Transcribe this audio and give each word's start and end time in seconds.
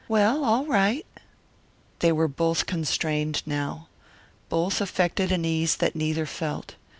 "Well, 0.07 0.43
all 0.43 0.65
right!" 0.65 1.05
They 1.99 2.11
were 2.11 2.27
both 2.27 2.65
constrained 2.65 3.43
now. 3.45 3.87
Both 4.49 4.81
affected 4.81 5.31
an 5.31 5.45
ease 5.45 5.75
that 5.75 5.95
neither 5.95 6.25
felt. 6.25 6.73